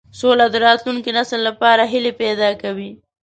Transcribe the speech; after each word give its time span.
سوله 0.19 0.45
د 0.53 0.55
راتلونکي 0.67 1.11
نسل 1.17 1.39
لپاره 1.49 1.83
هیلې 1.91 2.11
پیدا 2.21 2.49
کوي. 2.61 2.91